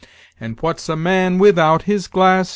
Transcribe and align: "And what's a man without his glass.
"And 0.39 0.57
what's 0.61 0.89
a 0.89 0.95
man 0.95 1.37
without 1.37 1.83
his 1.83 2.07
glass. 2.07 2.49